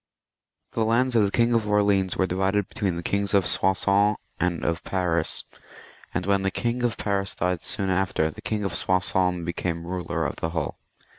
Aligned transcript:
The 0.71 0.83
lands 0.83 1.15
of 1.15 1.25
the 1.25 1.29
King 1.29 1.53
of 1.53 1.69
Orleans 1.69 2.17
were 2.17 2.25
divided 2.25 2.67
between 2.67 2.95
the 2.95 3.03
Kings 3.03 3.35
of 3.35 3.45
Soissons 3.45 4.17
and 4.39 4.65
of 4.65 4.83
Paris, 4.83 5.43
and 6.11 6.25
when 6.25 6.41
the 6.41 6.49
King 6.49 6.81
of 6.81 6.97
Paris 6.97 7.35
died 7.35 7.61
soon 7.61 7.91
after, 7.91 8.31
the 8.31 8.41
King 8.41 8.63
of 8.63 8.73
Soissons 8.73 9.45
became 9.45 9.85
ruler 9.85 10.25
of 10.25 10.37
the 10.37 10.49
whole. 10.49 10.79